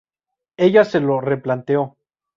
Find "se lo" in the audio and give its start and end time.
0.83-1.21